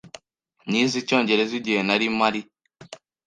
[0.69, 2.41] Nize Icyongereza igihe nari mpari.